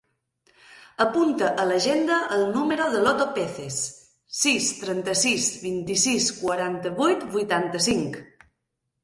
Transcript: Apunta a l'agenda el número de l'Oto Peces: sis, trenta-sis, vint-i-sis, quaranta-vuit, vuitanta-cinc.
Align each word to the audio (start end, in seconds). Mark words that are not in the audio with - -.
Apunta 1.03 1.49
a 1.63 1.65
l'agenda 1.71 2.17
el 2.37 2.45
número 2.55 2.87
de 2.93 3.01
l'Oto 3.03 3.27
Peces: 3.35 3.77
sis, 4.39 4.71
trenta-sis, 4.85 5.51
vint-i-sis, 5.67 6.33
quaranta-vuit, 6.41 7.29
vuitanta-cinc. 7.39 8.21